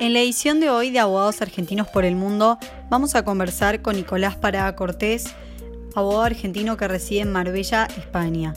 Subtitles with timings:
[0.00, 2.58] En la edición de hoy de Abogados Argentinos por el Mundo
[2.88, 5.34] vamos a conversar con Nicolás Parada Cortés,
[5.92, 8.54] abogado argentino que reside en Marbella, España.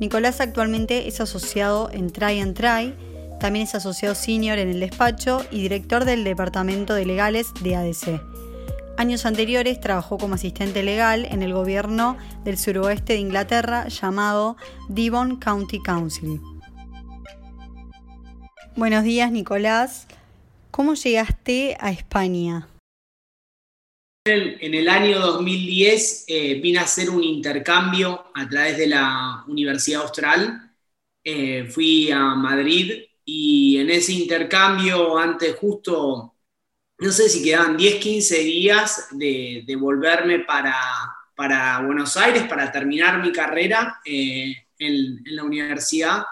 [0.00, 2.94] Nicolás actualmente es asociado en Try and Try,
[3.38, 8.22] también es asociado senior en el despacho y director del Departamento de Legales de ADC.
[8.96, 14.56] Años anteriores trabajó como asistente legal en el gobierno del suroeste de Inglaterra llamado
[14.88, 16.40] Devon County Council.
[18.74, 20.07] Buenos días, Nicolás.
[20.70, 22.68] ¿Cómo llegaste a España?
[24.24, 30.02] En el año 2010 eh, vine a hacer un intercambio a través de la Universidad
[30.02, 30.70] Austral.
[31.24, 36.34] Eh, fui a Madrid y en ese intercambio, antes justo,
[36.98, 40.74] no sé si quedaban 10, 15 días de, volverme para,
[41.34, 46.24] para, Buenos Aires para terminar mi carrera eh, en, en, la universidad,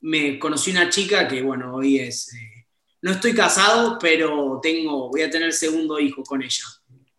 [0.00, 2.32] me conocí una chica que, bueno, hoy es
[3.02, 6.64] no estoy casado, pero tengo, voy a tener segundo hijo con ella.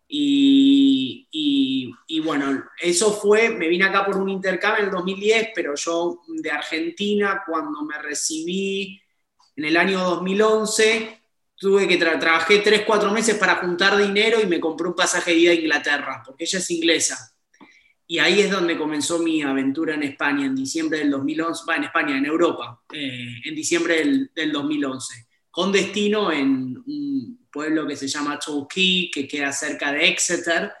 [0.06, 1.26] Y,
[2.06, 6.20] y, bueno, eso fue, me vine acá por un intercambio en el 2010, pero yo
[6.28, 9.00] de Argentina, cuando me recibí
[9.56, 11.22] en el año 2011,
[11.56, 15.38] tuve que trabajé 3, 4 meses para juntar dinero y me compré un pasaje de
[15.38, 17.34] ida a Inglaterra, porque ella es inglesa.
[18.06, 21.84] Y ahí es donde comenzó mi aventura en España, en diciembre del 2011, va, en
[21.84, 27.94] España, en Europa, eh, en diciembre del, del 2011 con destino en un pueblo que
[27.94, 30.72] se llama Torquay, que queda cerca de Exeter.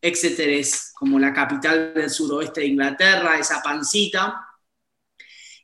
[0.00, 4.46] Exeter es como la capital del suroeste de Inglaterra, esa pancita.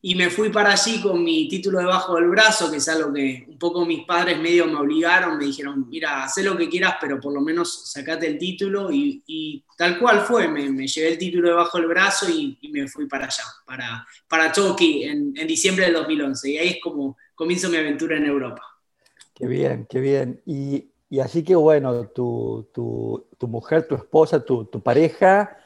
[0.02, 3.46] Y me fui para allí con mi título debajo del brazo, que es algo que
[3.48, 7.20] un poco mis padres medio me obligaron, me dijeron, mira, haz lo que quieras, pero
[7.20, 8.90] por lo menos sacate el título.
[8.92, 13.26] Y, tal cual fue, me, llevé el título debajo del brazo y, me fui para
[13.26, 16.50] allá, para, para en, en diciembre del 2011.
[16.50, 18.62] Y ahí es como comienzo mi aventura en Europa.
[19.34, 20.42] Qué bien, qué bien.
[20.46, 22.66] Y, así que bueno, tu,
[23.42, 25.56] mujer, tu esposa, tu, pareja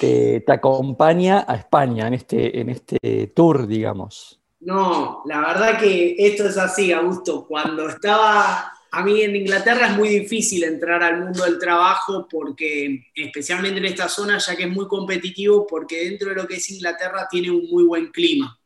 [0.00, 4.40] te, acompaña a España en este, en este tour, digamos.
[4.60, 7.46] No, la verdad que esto es así, Augusto.
[7.46, 13.04] Cuando estaba a mí en Inglaterra es muy difícil entrar al mundo del trabajo porque,
[13.14, 16.70] especialmente en esta zona, ya que es muy competitivo, porque dentro de lo que es
[16.70, 18.57] Inglaterra tiene un muy buen clima.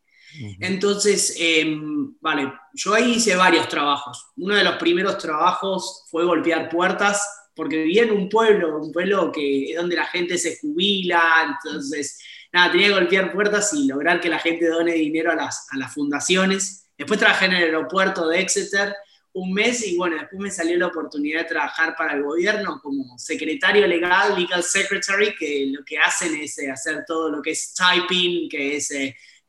[0.61, 4.27] Entonces, em, vale, yo ahí hice varios trabajos.
[4.37, 9.31] Uno de los primeros trabajos fue golpear puertas, porque vivía en un pueblo, un pueblo
[9.31, 11.23] que es donde la gente se jubila,
[11.65, 12.19] entonces,
[12.53, 15.77] nada, tenía que golpear puertas y lograr que la gente done dinero a las, a
[15.77, 16.89] las fundaciones.
[16.97, 18.95] Después trabajé en el aeropuerto de Exeter
[19.35, 23.19] un mes y bueno, después me salió la oportunidad de trabajar para el gobierno como
[23.19, 27.75] secretario legal, legal secretary, que lo que hacen es eh, hacer todo lo que es
[27.75, 28.93] typing, que es...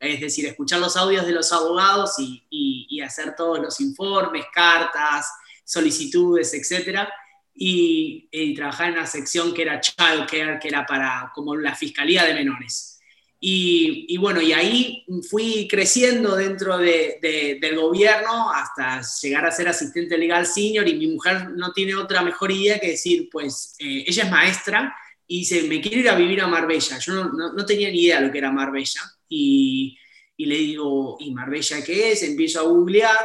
[0.04, 5.28] Es decir, escuchar los audios de los abogados y, hacer todos los informes, cartas,
[5.66, 7.08] solicitudes, etc.
[7.54, 12.24] Y, trabajar en una sección que era Child Care, que era para como la Fiscalía
[12.24, 12.94] de Menores.
[13.46, 20.46] Y, bueno, y ahí fui creciendo dentro del gobierno hasta llegar a ser asistente legal
[20.46, 24.32] senior y mi mujer no tiene otra mejor idea que decir, pues eh, ella es
[24.32, 24.96] maestra
[25.28, 26.98] y dice, me quiero ir a vivir a Marbella.
[27.00, 29.02] Yo no, tenía ni idea de lo que era Marbella
[29.36, 32.24] y, le digo, ¿y Marbella qué es?
[32.24, 33.18] Empiezo a googlear,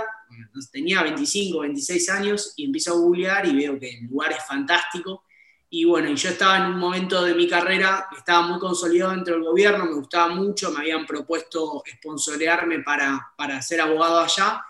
[0.72, 5.24] tenía 25, 26 años y empiezo a googlear y veo que el lugar es fantástico.
[5.70, 9.34] Y bueno, y yo estaba en un momento de mi carrera, estaba muy consolidado dentro
[9.34, 14.64] del gobierno, me gustaba mucho, me habían propuesto sponsorearme para, para ser abogado allá.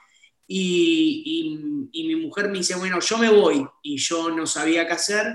[0.46, 3.64] Y, y, mi mujer me dice, bueno, yo me voy.
[3.82, 5.26] Y yo no sabía qué hacer.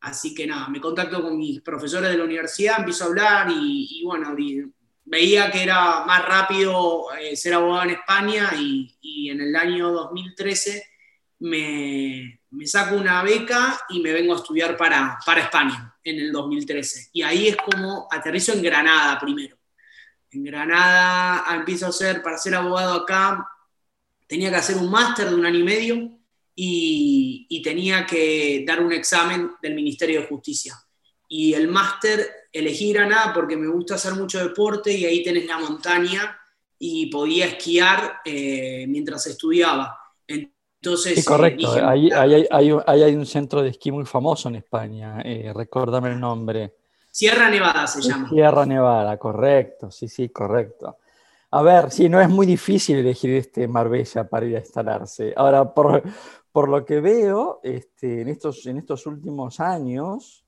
[0.00, 4.00] Así que nada, me contacto con mis profesores de la universidad, empiezo a hablar y,
[4.00, 4.34] y bueno,
[5.10, 10.84] veía que era más rápido eh, ser abogado en España y, en el año 2013
[11.40, 17.10] me, saco una beca y me vengo a estudiar para, para España en el 2013.
[17.12, 19.56] Y ahí es como aterrizo en Granada primero.
[20.30, 23.48] En Granada empiezo a hacer, para ser abogado acá,
[24.28, 25.96] tenía que hacer un máster de un año y medio
[26.54, 30.74] y, y tenía que dar un examen del Ministerio de Justicia.
[31.28, 35.58] Y el máster elegí Granada porque me gusta hacer mucho deporte y ahí tenés la
[35.58, 36.38] montaña
[36.78, 39.96] y podía esquiar eh, mientras estudiaba.
[40.26, 42.48] Entonces, sí, correcto, ahí, hay,
[42.86, 46.74] hay, un centro de esquí muy famoso en España, eh, recuérdame el nombre.
[47.10, 48.30] Sierra Nevada se llama.
[48.30, 50.96] Sierra Nevada, correcto, sí, sí, correcto.
[51.50, 55.34] A ver, sí, no es muy difícil elegir este Marbella para ir a instalarse.
[55.36, 56.02] Ahora, por,
[56.52, 60.39] por lo que veo, este, en, estos, en estos últimos años,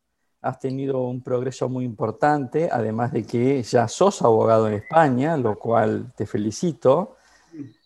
[0.42, 5.56] has tenido un progreso muy importante, además de que ya sos abogado en España, lo
[5.56, 7.16] cual te felicito.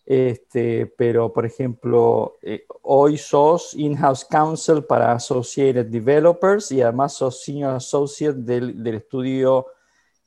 [0.06, 7.42] Este, pero, por ejemplo, eh, hoy sos in-house counsel para Associated Developers y además sos
[7.42, 9.66] senior associate del, del estudio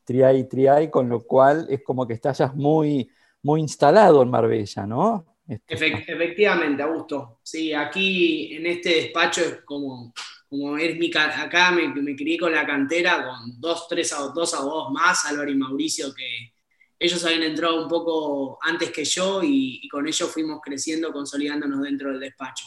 [0.04, 3.10] Triai Triai, con lo cual es como que estás muy,
[3.42, 5.26] muy instalado en Marbella, ¿no?
[5.48, 7.40] Este, efectivamente, Augusto.
[7.42, 10.14] Sí, aquí en este despacho es como,
[10.50, 14.92] como es mi, acá me, me crié con la cantera, con dos, tres, dos abogados
[14.92, 16.54] más, Álvaro y Mauricio, que
[16.98, 22.12] ellos habían entrado un poco antes que yo y, con ellos fuimos creciendo, consolidándonos dentro
[22.12, 22.66] del despacho.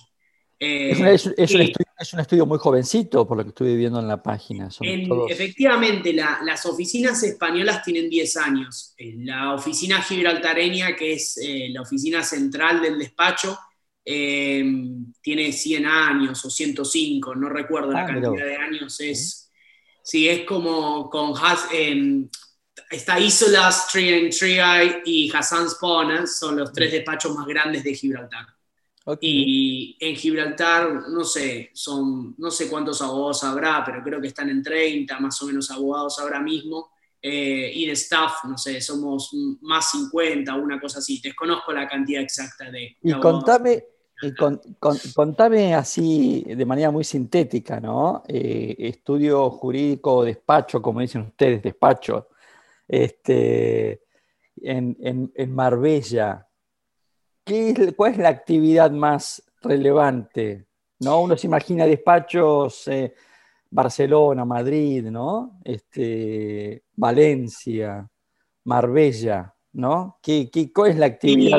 [0.58, 1.26] Eh, es,
[2.12, 4.68] un estudio, muy jovencito, por lo que estoy viendo en la página.
[5.28, 8.94] Efectivamente, las oficinas españolas tienen 10 años.
[8.98, 13.58] La oficina gibraltareña, que es eh, la oficina central del despacho,
[14.04, 14.64] eh,
[15.20, 19.00] tiene 100 años o 105, no recuerdo la ah, cantidad de años.
[19.00, 19.50] Es,
[20.02, 20.28] sí.
[20.28, 21.34] es como con
[22.90, 28.46] está Isolas, Trian Triai y Hassan Spawner, son los tres despachos más grandes de Gibraltar.
[29.20, 34.48] Y en Gibraltar, no sé, son, no sé cuántos abogados habrá, pero creo que están
[34.48, 36.91] en 30 más o menos abogados ahora mismo.
[37.24, 39.30] Eh, y de staff, no sé, somos
[39.60, 41.20] más 50, una cosa así.
[41.22, 42.96] Desconozco la cantidad exacta de.
[43.00, 43.84] y contame,
[44.22, 44.34] y
[45.14, 48.24] contame así de manera muy sintética, ¿no?
[48.26, 52.28] Eh, estudio jurídico, despacho, como dicen ustedes, despacho
[52.92, 54.02] este,
[54.60, 56.46] en, Marbella,
[57.44, 60.66] ¿qué ¿cuál es la actividad más relevante?
[61.00, 61.22] ¿No?
[61.22, 63.14] Uno se imagina despachos eh,
[63.72, 65.58] Barcelona, Madrid, ¿no?
[65.64, 68.06] Este, Valencia,
[68.64, 70.18] Marbella, ¿no?
[70.22, 71.58] ¿Qué, cuál es la actividad?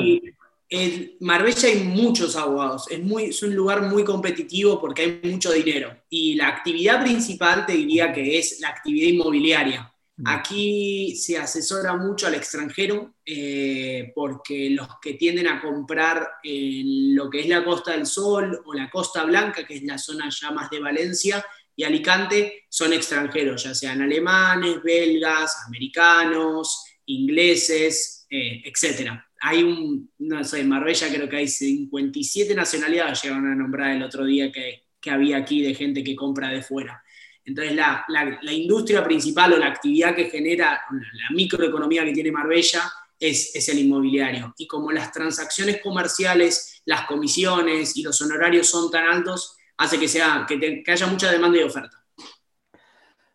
[0.70, 5.52] En Marbella hay muchos abogados, es, muy, es un lugar muy competitivo porque hay mucho
[5.52, 5.96] dinero.
[6.10, 9.92] Y la actividad principal te diría que es la actividad inmobiliaria.
[10.18, 10.28] Mm.
[10.28, 17.30] Aquí se asesora mucho al extranjero eh, porque los que tienden a comprar en lo
[17.30, 20.52] que es la Costa del Sol o la Costa Blanca, que es la zona ya
[20.52, 21.44] más de Valencia
[21.76, 29.12] y Alicante, son extranjeros, ya sean alemanes, belgas, americanos, ingleses, eh, etc.
[29.42, 34.04] Hay un, no sé, en Marbella creo que hay 57 nacionalidades, llegaron a nombrar el
[34.04, 37.04] otro día que, que había aquí de gente que compra de fuera.
[37.46, 38.06] Entonces, la,
[38.52, 42.90] industria principal o la actividad que genera, la microeconomía que tiene Marbella
[43.20, 44.54] es, el inmobiliario.
[44.58, 50.08] Y como las transacciones comerciales, las comisiones y los honorarios son tan altos, hace que,
[50.08, 52.04] sea, que, haya mucha demanda y oferta.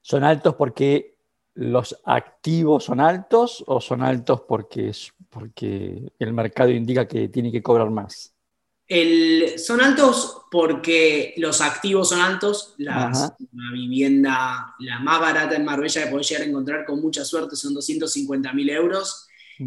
[0.01, 1.17] ¿Son altos porque
[1.55, 4.93] los activos son altos o son altos porque,
[5.29, 8.35] porque el mercado indica que tiene que cobrar más?
[9.59, 12.75] son altos porque los activos son altos.
[12.79, 13.13] la
[13.75, 17.75] vivienda, la más barata en Marbella que podés llegar a encontrar con mucha suerte son
[17.75, 19.27] 250 mil euros.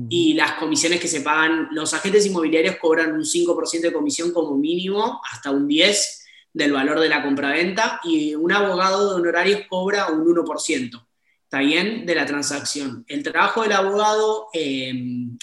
[0.10, 4.57] Y las comisiones que se pagan, los agentes inmobiliarios cobran un 5% de comisión como
[4.57, 6.21] mínimo, hasta un 10%
[6.53, 11.07] del valor de la compraventa, y un abogado de honorarios cobra un 1%.
[11.44, 12.06] ¿Está bien?
[12.06, 13.03] De la transacción.
[13.07, 14.94] El trabajo del abogado eh,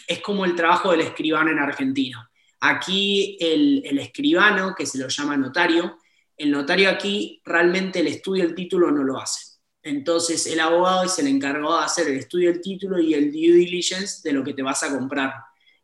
[0.07, 2.29] es como el trabajo del escribano en Argentina
[2.61, 5.99] Aquí el, escribano, que se lo llama notario,
[6.37, 9.59] el notario aquí realmente el estudio del título no lo hace.
[9.83, 13.53] Entonces el abogado es el encargado de hacer el estudio del título y el due
[13.53, 15.35] diligence de lo que te vas a comprar.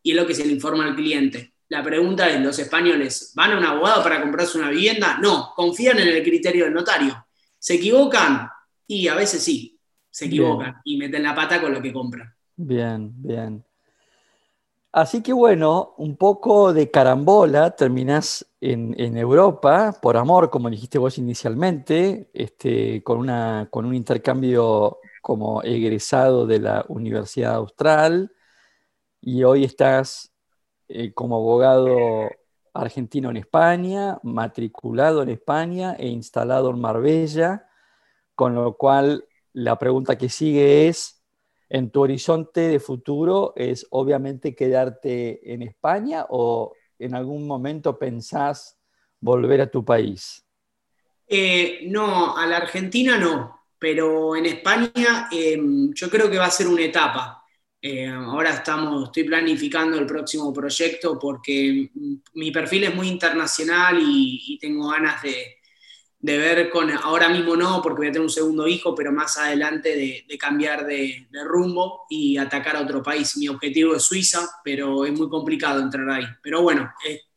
[0.02, 1.53] Y es lo que se le informa al cliente.
[1.74, 5.18] La pregunta es, ¿los españoles van a un abogado para comprarse una vivienda?
[5.20, 7.26] No, confían en el criterio del notario.
[7.58, 8.48] ¿Se equivocan?
[8.86, 9.76] Y a veces sí,
[10.08, 12.32] se equivocan y meten la pata con lo que compran.
[12.54, 13.64] Bien, bien.
[14.92, 21.18] Así que bueno, un poco de carambola, terminás en, Europa, por amor, como dijiste vos
[21.18, 28.30] inicialmente, este, con, una, con un intercambio como egresado de la Universidad Austral,
[29.20, 30.33] y hoy estás
[30.88, 32.30] eh, como abogado
[32.72, 37.68] argentino en España, matriculado en España e instalado en Marbella,
[38.34, 41.22] con lo cual la pregunta que sigue es,
[41.68, 48.78] en tu horizonte de futuro es obviamente quedarte en España o en algún momento pensás
[49.20, 50.44] volver a tu país?
[51.26, 56.50] Eh, no, a la Argentina no, pero en España em, yo creo que va a
[56.50, 57.43] ser una etapa.
[57.86, 61.90] Eh, ahora estamos, estoy planificando el próximo proyecto porque
[62.32, 65.58] mi perfil es muy internacional y tengo ganas de,
[66.24, 69.36] de ver con, ahora mismo no, porque voy a tener un segundo hijo, pero más
[69.36, 73.36] adelante de, cambiar de, rumbo y atacar a otro país.
[73.36, 76.24] Mi objetivo es Suiza, pero es muy complicado entrar ahí.
[76.42, 76.90] Pero bueno,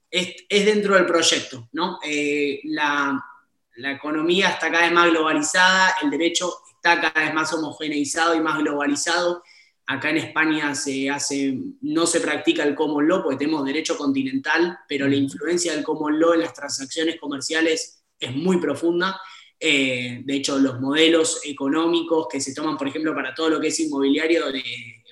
[0.09, 1.99] es, dentro del proyecto, ¿no?
[2.01, 3.21] Eh, la,
[3.75, 8.39] la, economía está cada vez más globalizada, el derecho está cada vez más homogeneizado y
[8.39, 9.43] más globalizado,
[9.89, 14.79] Acá en España se hace, no se practica el common law porque tenemos derecho continental,
[14.85, 19.17] pero la influencia del common law en las transacciones comerciales es muy profunda.
[19.57, 23.67] Eh, de hecho, los modelos económicos que se toman, por ejemplo, para todo lo que
[23.67, 24.61] es inmobiliario de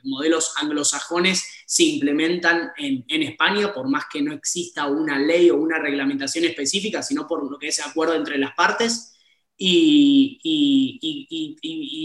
[0.03, 5.55] modelos anglosajones, se implementan en, en, España, por más que no exista una ley o
[5.55, 9.14] una reglamentación específica, sino por lo que es acuerdo entre las partes.
[9.58, 10.40] Y,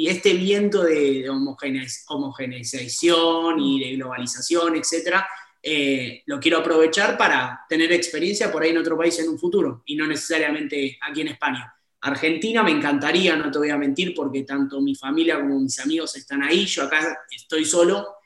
[0.09, 5.28] este viento de, homogeneización y de globalización, etcétera,
[5.62, 9.83] eh, lo quiero aprovechar para tener experiencia por ahí en otro país en un futuro
[9.85, 11.75] y no necesariamente aquí en España.
[12.02, 16.16] Argentina me encantaría, no te voy a mentir, porque tanto mi familia como mis amigos
[16.16, 18.16] están ahí, yo acá estoy solo,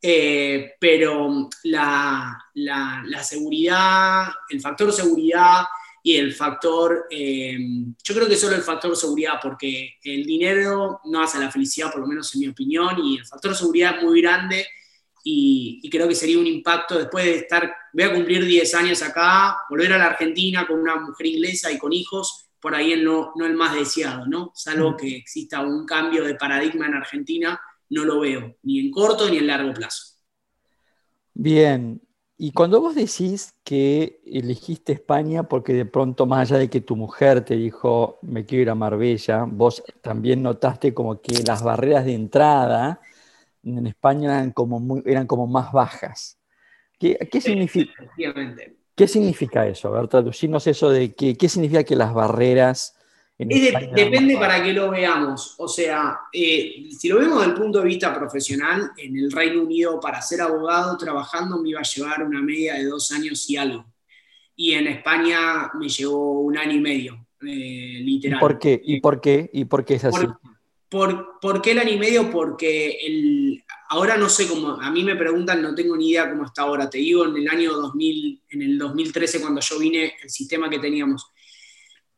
[0.00, 2.38] eh, pero la,
[3.22, 5.64] seguridad, el factor seguridad,
[6.06, 7.56] y el factor, eh,
[8.04, 12.02] yo creo que solo el factor seguridad, porque el dinero no hace la felicidad, por
[12.02, 14.66] lo menos en mi opinión, y el factor seguridad es muy grande
[15.22, 19.56] y, creo que sería un impacto después de estar, voy a cumplir 10 años acá,
[19.70, 23.46] volver a la Argentina con una mujer inglesa y con hijos, por ahí no, no
[23.46, 24.52] el más deseado, ¿no?
[24.54, 24.96] Salvo mm.
[24.98, 27.58] que exista un cambio de paradigma en Argentina,
[27.88, 30.18] no lo veo, ni en corto ni en largo plazo.
[31.32, 31.98] Bien,
[32.36, 36.96] y cuando vos decís que elegiste España porque de pronto, más allá de que tu
[36.96, 42.04] mujer te dijo, me quiero ir a Marbella, vos también notaste como que las barreras
[42.04, 43.00] de entrada
[43.62, 46.38] en España eran como, eran como más bajas.
[46.98, 47.92] ¿Qué, qué significa,
[48.94, 49.88] ¿Qué significa eso?
[49.88, 52.96] A ver, traducirnos eso de qué, qué significa que las barreras
[53.38, 55.54] depende para qué lo veamos.
[55.58, 59.62] O sea, eh, si lo vemos desde el punto de vista profesional, en el Reino
[59.62, 63.56] Unido para ser abogado trabajando me iba a llevar una media de dos años y
[63.56, 63.84] algo.
[64.56, 68.38] Y en España me llevó un año y medio, eh, literal.
[68.38, 68.80] ¿Por qué?
[68.84, 69.50] ¿Y por qué?
[69.52, 70.26] ¿Y por qué es así?
[70.88, 72.30] Por, por, qué el año y medio?
[72.30, 76.44] Porque el, ahora no sé cómo, a mí me preguntan, no tengo ni idea cómo
[76.44, 76.88] está ahora.
[76.88, 80.78] Te digo, en el año 2000, en el 2013 cuando yo vine, el sistema que
[80.78, 81.32] teníamos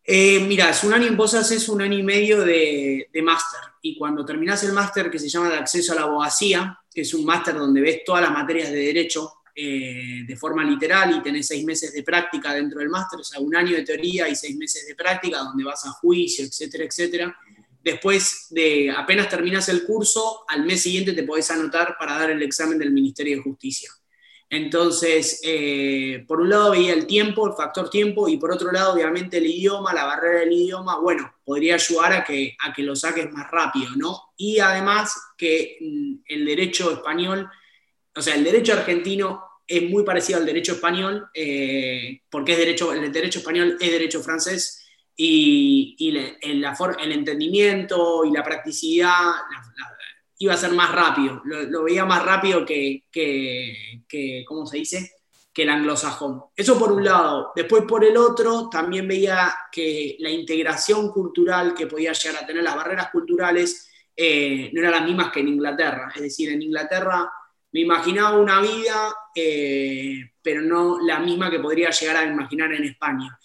[0.09, 1.35] eh, mira, es un año, vos
[1.69, 5.57] un año y medio de, máster y cuando terminás el máster que se llama de
[5.57, 9.33] acceso a la abogacía, que es un máster donde ves todas las materias de derecho
[9.53, 13.41] eh, de forma literal y tenés seis meses de práctica dentro del máster, o sea,
[13.41, 17.37] un año de teoría y seis meses de práctica donde vas a juicio, etcétera, etcétera.
[17.83, 22.43] Después de apenas terminas el curso, al mes siguiente te podés anotar para dar el
[22.43, 23.91] examen del Ministerio de Justicia.
[24.49, 28.95] Entonces, eh, por un lado veía el tiempo, el factor tiempo, y por otro lado,
[28.95, 32.95] obviamente, el idioma, la barrera del idioma, bueno, podría ayudar a que, a que lo
[32.95, 34.33] saques más rápido, ¿no?
[34.37, 37.51] Y además que mm, el derecho español,
[38.15, 42.93] o sea, el derecho argentino es muy parecido al derecho español, eh, porque es derecho,
[42.93, 44.87] el derecho español es derecho francés,
[45.19, 49.66] y, el, el, entendimiento y la practicidad, la,
[50.39, 55.13] iba a ser más rápido, lo, veía más rápido que, que, ¿cómo se dice?
[55.53, 56.45] Que el anglosajón.
[56.55, 57.53] Eso por un lado.
[57.57, 62.63] Después por el otro, también veía que la integración cultural que podía llegar a tener,
[62.63, 66.13] las barreras culturales, eh, no eran las mismas que en Inglaterra.
[66.15, 67.31] Es decir, en Inglaterra
[67.73, 72.85] me imaginaba una vida, eh, pero no la misma que podría llegar a imaginar en
[72.85, 73.39] España.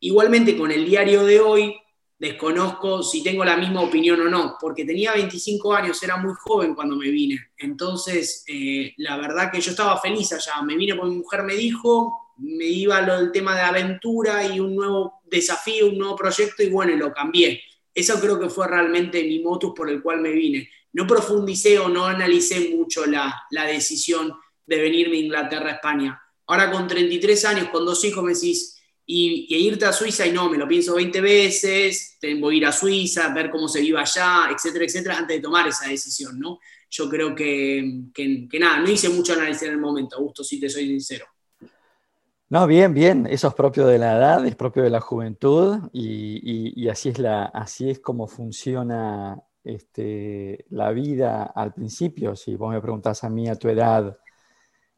[0.00, 1.76] Igualmente con el diario de hoy,
[2.18, 6.74] desconozco si tengo la misma opinión o no, porque tenía 25 años, era muy joven
[6.74, 7.50] cuando me vine.
[7.56, 10.60] Entonces, eh, la verdad que yo estaba feliz allá.
[10.62, 14.58] Me vine porque mi mujer me dijo, me iba lo del tema de aventura y
[14.58, 17.62] un nuevo desafío, un nuevo proyecto, y bueno, lo cambié.
[17.94, 20.68] Eso creo que fue realmente mi motus por el cual me vine.
[20.92, 24.34] No profundicé o no analicé mucho la, la decisión
[24.66, 26.22] de venirme a Inglaterra a España.
[26.46, 28.77] Ahora con 33 años, con dos hijos, me decís,
[29.10, 32.72] y, irte a Suiza y no, me lo pienso 20 veces, tengo que ir a
[32.72, 36.58] Suiza, ver cómo se vive allá, etcétera, etcétera, antes de tomar esa decisión, ¿no?
[36.90, 40.68] Yo creo que, que, nada, no hice mucho análisis en el momento, Augusto, si te
[40.68, 41.24] soy sincero.
[42.50, 46.74] No, bien, bien, eso es propio de la edad, es propio de la juventud y,
[46.76, 52.36] y, así, es la, así es como funciona este, la vida al principio.
[52.36, 54.18] Si vos me preguntás a mí a tu edad,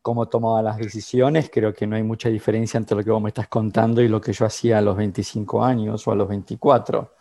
[0.02, 3.28] cómo tomaba las decisiones, creo que no hay mucha diferencia entre lo que vos me
[3.28, 7.14] estás contando y lo que yo hacía a los 25 años o a los 24.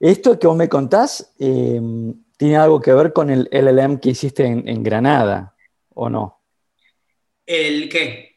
[0.00, 4.46] esto que vos me contás em, tiene algo que ver con el LLM que hiciste
[4.46, 5.54] en, Granada,
[5.94, 6.40] ¿o no?
[7.44, 8.36] ¿El qué?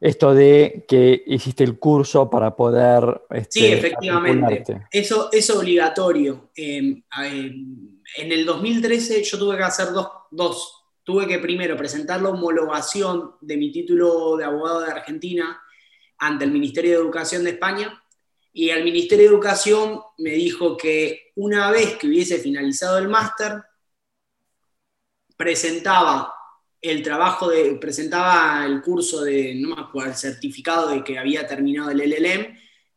[0.00, 3.22] Esto de que hiciste el curso para poder...
[3.30, 4.86] Este, sí, efectivamente.
[4.90, 6.50] Eso es obligatorio.
[6.56, 12.20] Em, em, en el 2013 yo tuve que hacer dos, dos tuve que primero presentar
[12.22, 15.60] la homologación de mi título de abogado de Argentina
[16.18, 18.02] ante el Ministerio de Educación de España
[18.52, 23.62] y el Ministerio de Educación me dijo que una vez que hubiese finalizado el máster,
[25.36, 26.34] presentaba
[26.80, 31.46] el trabajo de, presentaba el curso de, no me acuerdo, el certificado de que había
[31.46, 32.56] terminado el LLM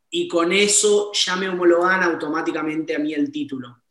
[0.09, 3.82] y con eso ya me homologaban automáticamente a mí el título.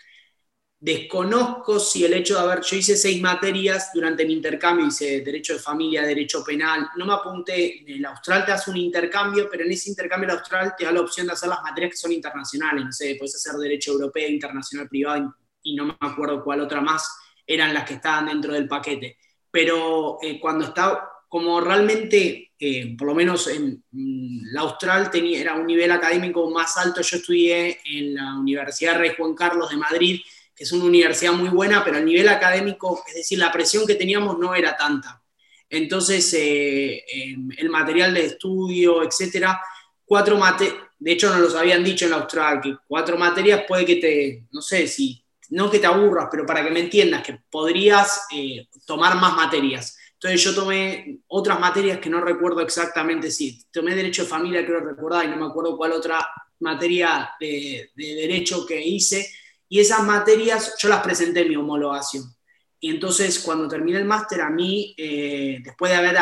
[0.83, 5.53] Desconozco si el hecho de haber, yo hice seis materias durante mi intercambio, hice derecho
[5.53, 9.71] de familia, derecho penal, no me apunté, el austral te hace un intercambio, pero en
[9.71, 12.85] ese intercambio el austral te da la opción de hacer las materias que son internacionales,
[12.85, 17.09] no sé, puedes hacer derecho europeo, internacional privado y no me acuerdo cuál otra más
[17.47, 19.19] eran las que estaban dentro del paquete.
[19.53, 25.55] Pero eh, cuando estaba, como realmente, eh, por lo menos en, la Austral tenía, era
[25.55, 30.21] un nivel académico más alto, yo estudié en la Universidad Rey Juan Carlos de Madrid,
[30.63, 34.39] es una universidad muy buena, pero el nivel académico, es decir, la presión que teníamos
[34.39, 35.21] no era tanta.
[35.69, 39.61] Entonces, eh, em, el material de estudio, etcétera,
[40.05, 43.85] cuatro materias, de hecho nos los habían dicho en la Austral, que cuatro materias puede
[43.85, 47.41] que te, no sé, si, no que te aburras, pero para que me entiendas, que
[47.51, 49.99] podrías eh, tomar más materias.
[50.15, 54.81] Entonces yo tomé otras materias que no recuerdo exactamente si, tomé Derecho de Familia, creo
[54.81, 56.25] recordar, y no me acuerdo cuál otra
[56.61, 59.27] materia de Derecho que hice,
[59.73, 62.25] y esas materias yo las presenté en mi homologación.
[62.79, 66.15] Y entonces cuando terminé el máster, a mí, eh, después de haber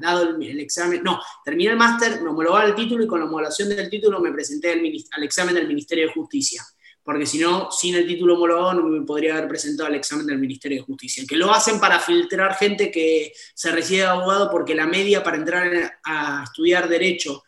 [0.00, 3.70] dado el, examen, no, terminé el máster, me homologaba el título y con la homologación
[3.70, 6.62] del título me presenté al, examen del Ministerio de Justicia.
[7.02, 10.38] Porque si no, sin el título homologado no me podría haber presentado al examen del
[10.38, 11.24] Ministerio de Justicia.
[11.28, 15.38] Que lo hacen para filtrar gente que se recibe de abogado porque la media para
[15.38, 17.42] entrar a estudiar Derecho,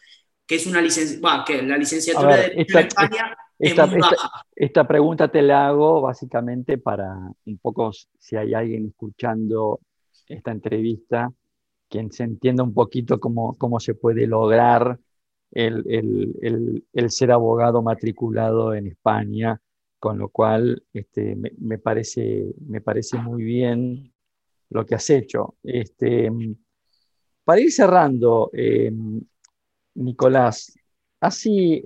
[0.45, 5.69] que es una licencia, que la licenciatura de Derecho en España esta, pregunta te la
[5.69, 7.16] hago básicamente para
[7.47, 9.81] un poco, si hay alguien escuchando
[10.26, 11.33] esta entrevista,
[11.88, 14.99] quien se entienda un poquito cómo, cómo se puede lograr
[15.52, 19.61] el, ser abogado matriculado en España,
[20.00, 24.12] con lo cual este, me, parece, me parece muy bien
[24.71, 25.54] lo que has hecho.
[25.62, 26.31] Este,
[27.45, 28.90] para ir cerrando, eh,
[29.94, 30.77] Nicolás,
[31.20, 31.85] así,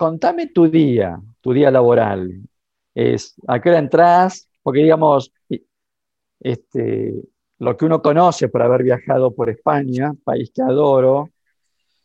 [0.00, 2.32] contame tu día, tu día laboral.
[2.94, 4.48] Es, ¿A qué hora entras?
[4.62, 5.30] Porque digamos,
[6.40, 7.14] este,
[7.58, 11.28] lo que uno conoce por haber viajado por España, país que adoro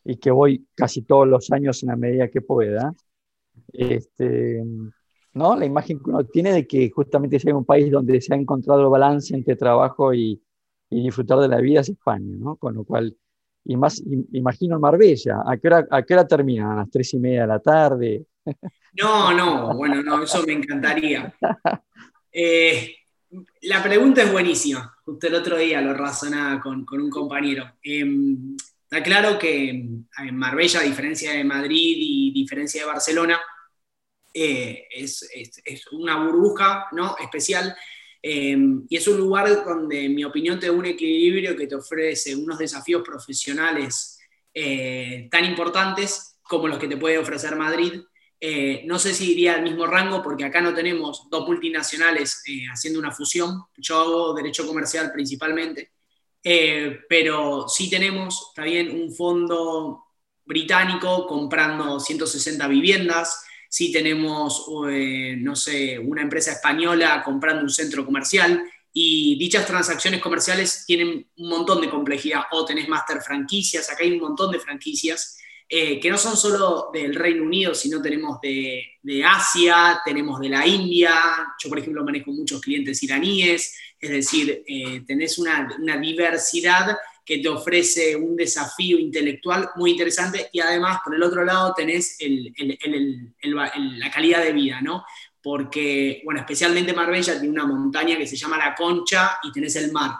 [0.04, 2.94] y que voy casi todos los años en la medida que pueda,
[3.72, 4.62] este,
[5.32, 5.56] ¿no?
[5.56, 8.82] la imagen que uno tiene de que justamente hay un país donde se ha encontrado
[8.82, 10.44] el balance entre trabajo y,
[10.90, 12.58] y disfrutar de la vida es España, ¿no?
[12.58, 13.16] con lo cual
[13.66, 14.02] y más,
[14.32, 15.42] imagino en Marbella.
[15.46, 16.72] ¿A qué, hora, ¿A terminan?
[16.72, 18.26] ¿A las tres y media de la tarde?
[18.94, 21.34] No, no, bueno, no, eso me encantaría.
[22.38, 22.98] Eh,
[23.62, 24.94] la pregunta es buenísima.
[25.06, 27.78] Justo el otro día lo razonaba con, con un compañero.
[27.82, 33.40] Em, está claro que en Marbella, a diferencia de Madrid y diferencia de Barcelona,
[34.34, 37.16] eh, es, es, es, una burbuja ¿no?
[37.18, 37.74] especial
[38.28, 41.76] Em, y es un lugar donde, en mi opinión, te da un equilibrio que te
[41.76, 44.18] ofrece unos desafíos profesionales
[44.52, 48.02] eh, tan importantes como los que te puede ofrecer Madrid.
[48.40, 52.66] Eh, no sé si iría al mismo rango porque acá no tenemos dos multinacionales eh,
[52.74, 53.62] haciendo una fusión.
[53.78, 55.92] Yo hago derecho comercial principalmente,
[57.08, 60.04] pero sí tenemos también un fondo
[60.44, 68.06] británico comprando 160 viviendas, si tenemos, eh, no sé, una empresa española comprando un centro
[68.06, 72.44] comercial y dichas transacciones comerciales tienen un montón de complejidad.
[72.52, 76.90] O tenés master franquicias, acá hay un montón de franquicias eh, que no son solo
[76.94, 78.82] del Reino Unido, sino tenemos de,
[79.26, 81.14] Asia, tenemos de la India.
[81.62, 87.40] Yo, por ejemplo, manejo muchos clientes iraníes, es decir, eh, tenés una, una diversidad que
[87.40, 92.18] te ofrece un desafío intelectual muy interesante y además, por el otro lado, tenés
[93.42, 95.04] la calidad de vida, ¿no?
[95.42, 99.92] Porque, bueno, especialmente Marbella tiene una montaña que se llama La Concha y tenés el
[99.92, 100.12] mar.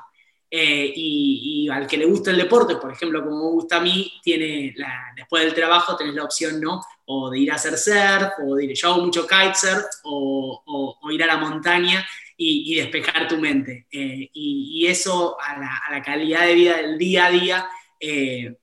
[0.50, 4.12] Eh, y, al que le gusta el deporte, por ejemplo, como me gusta a mí,
[4.24, 4.74] tiene
[5.16, 6.82] después del trabajo tenés la opción, ¿no?
[7.06, 11.24] O de ir a hacer surf, o de ir, yo hago mucho kitesurf, o ir
[11.24, 12.06] a la montaña
[12.38, 13.88] y, despejar tu mente.
[13.92, 17.70] Eh, y, eso a la, calidad de vida del día a día,
[18.00, 18.56] eh,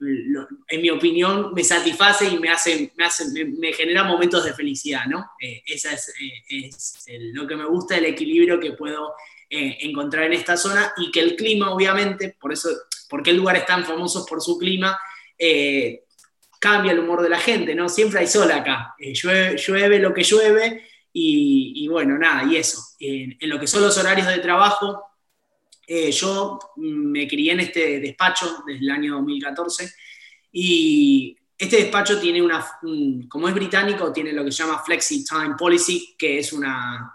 [0.68, 5.06] en mi opinión, me satisface y me, hace, me, hace, me, genera momentos de felicidad,
[5.06, 5.32] ¿no?
[5.40, 6.12] Eh, esa es,
[6.48, 9.14] es lo que me gusta, el equilibrio que puedo
[9.54, 12.70] encontrar en esta zona y que el clima, obviamente, por eso,
[13.10, 14.98] porque el lugar es tan famoso por su clima,
[16.58, 17.90] cambia el humor de la gente, ¿no?
[17.90, 22.80] Siempre hay sol acá, llueve lo que llueve y, bueno, nada, y eso.
[22.98, 25.02] En, lo que son los horarios de trabajo,
[25.86, 29.92] eh, yo me crié en este despacho desde el año 2014
[30.52, 32.64] y este despacho tiene una,
[33.28, 37.14] como es británico, tiene lo que se llama Flexi Time Policy, que es una,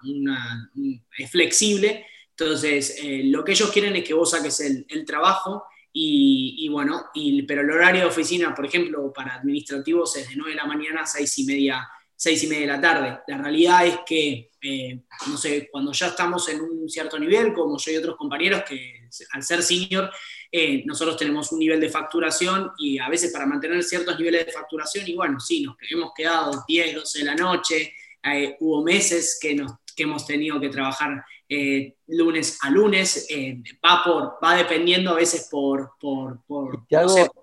[1.18, 2.06] es flexible.
[2.30, 5.66] Entonces, eh, lo que ellos quieren es que vos saques el, el trabajo
[6.00, 10.52] y, bueno, y, pero el horario de oficina, por ejemplo, para administrativos es de 9
[10.52, 13.20] de la mañana a 6 y media, 6 y media de la tarde.
[13.28, 17.78] La realidad es que, eh, no sé, cuando ya estamos en un cierto nivel, como
[17.78, 20.12] yo y otros compañeros, que al ser senior,
[20.52, 24.52] eh, nosotros tenemos un nivel de facturación y a veces para mantener ciertos niveles de
[24.52, 29.38] facturación, y bueno, sí, nos hemos quedado 10, 12 de la noche, eh, hubo meses
[29.40, 34.56] que, nos, que hemos tenido que trabajar eh, lunes a lunes, eh, va, por, va
[34.56, 36.86] dependiendo a veces por, por, por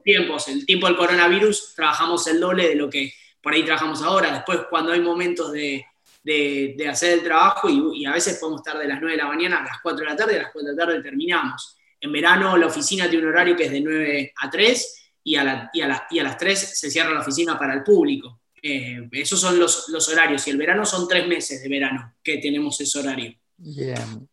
[0.05, 0.49] tiempos.
[0.49, 3.13] El tiempo del coronavirus trabajamos el doble de lo que
[3.45, 4.33] por ahí trabajamos ahora.
[4.33, 5.85] Después cuando hay momentos de,
[6.25, 9.59] de, hacer el trabajo y, a veces podemos estar de las 9 de la mañana
[9.59, 11.77] a las 4 de la tarde, a las 4 de la tarde terminamos.
[12.01, 15.71] En verano la oficina tiene un horario que es de 9 a 3 y a,
[15.73, 18.41] y a, y a las 3 se cierra la oficina para el público.
[18.63, 22.39] Eh, esos son los, los horarios y el verano son tres meses de verano que
[22.39, 23.35] tenemos ese horario.
[23.59, 24.29] Bien.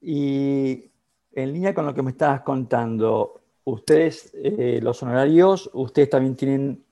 [0.00, 0.90] y
[1.32, 6.85] en línea con lo que me estabas contando, ustedes, eh, los honorarios, ustedes también tienen,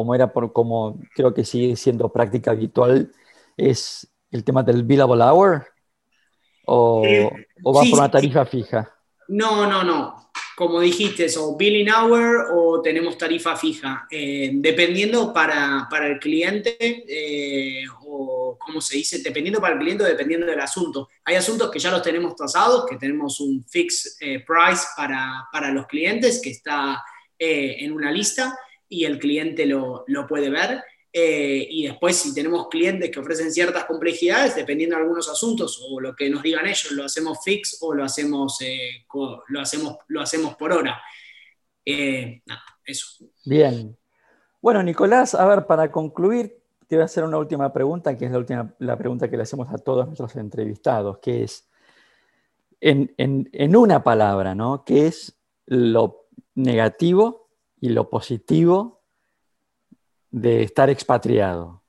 [0.00, 3.12] como era por, como creo que sigue siendo práctica habitual,
[3.56, 5.66] es el tema del billable hour
[6.66, 7.30] o, eh,
[7.62, 8.92] o va por una tarifa fija.
[9.28, 10.30] No, no, no.
[10.56, 16.76] Como dijiste, o billing hour o tenemos tarifa fija, eh, dependiendo para, para, el cliente
[18.60, 19.20] ¿cómo se dice?
[19.22, 21.08] Dependiendo para el cliente o dependiendo del asunto.
[21.24, 25.70] Hay asuntos que ya los tenemos tasados, que tenemos un fixed eh, price para, para,
[25.70, 27.02] los clientes que está
[27.38, 28.56] eh, en una lista
[28.90, 30.82] y el cliente lo, lo puede ver.
[31.12, 35.98] Eh, y después, si tenemos clientes que ofrecen ciertas complejidades, dependiendo de algunos asuntos o
[35.98, 38.58] lo que nos digan ellos, lo hacemos fix o lo hacemos,
[39.48, 41.00] lo hacemos, lo hacemos por hora.
[41.84, 43.24] eso.
[43.46, 43.96] Bien.
[44.60, 48.30] Bueno, Nicolás, a ver, para concluir, te voy a hacer una última pregunta, que es
[48.32, 51.70] la, última, la pregunta que le hacemos a todos nuestros entrevistados, que es,
[52.80, 54.84] en, una palabra, ¿no?
[54.84, 57.49] ¿Qué es lo negativo
[57.80, 59.02] y lo positivo
[60.30, 61.82] de estar expatriado?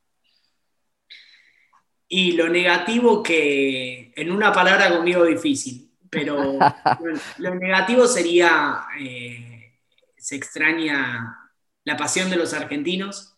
[2.07, 6.59] Y lo negativo que, en una palabra conmigo difícil, pero
[7.37, 9.79] lo negativo sería, eh,
[10.17, 11.51] se extraña
[11.83, 13.31] la pasión de los argentinos,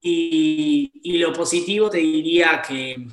[0.00, 3.08] y, lo positivo te diría que,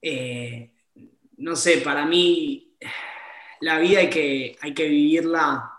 [0.00, 0.70] eh,
[1.36, 2.76] no sé, para mí
[3.60, 5.69] la vida hay que, hay que vivirla,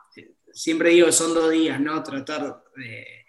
[0.53, 2.01] siempre digo son dos días, ¿no?
[2.03, 3.21] Tratar de,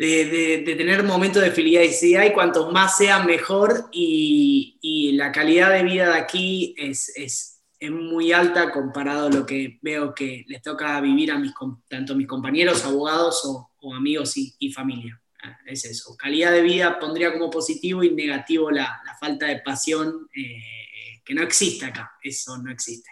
[0.00, 6.14] de, tener momentos de felicidad y cuantos más sean mejor y, la calidad de vida
[6.14, 10.98] de aquí es, es, es, muy alta comparado a lo que veo que les toca
[11.02, 11.52] vivir a mis,
[11.88, 15.20] tanto mis compañeros abogados o, amigos y, familia.
[15.42, 16.16] Ah, es eso.
[16.16, 21.42] Calidad de vida pondría como positivo y negativo la, falta de pasión, eh, que no
[21.42, 22.12] existe acá.
[22.22, 23.10] Eso no existe.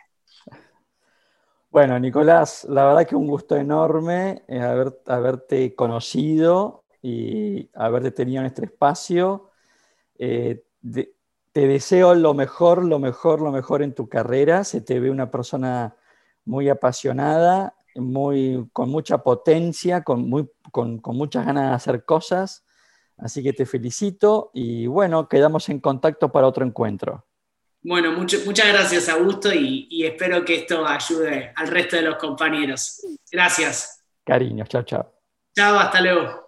[1.70, 8.40] Bueno, Nicolás, la verdad que un gusto enorme eh, haber, haberte conocido y haberte tenido
[8.40, 9.50] en este espacio.
[10.18, 14.64] Eh, te deseo lo mejor, lo mejor, lo mejor en tu carrera.
[14.64, 15.96] Se te ve una persona
[16.44, 22.64] muy apasionada muy, con mucha potencia, con, muy, con, muchas ganas de hacer cosas.
[23.16, 27.26] Así que te felicito y bueno, quedamos en contacto para otro encuentro.
[27.82, 33.00] Bueno, muchas gracias Augusto y, y espero que esto ayude al resto de los compañeros.
[33.30, 34.04] Gracias.
[34.24, 35.14] Cariños, chao, chao.
[35.54, 36.47] Chao, hasta luego.